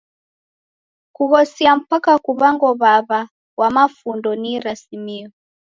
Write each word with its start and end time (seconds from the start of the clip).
Kughosia 1.15 1.71
mpaka 1.81 2.11
kuw'ango 2.25 2.67
w'aw'a 2.81 3.17
wa 3.59 3.67
mafundo 3.75 4.29
ni 4.41 4.49
irasimio. 4.57 5.27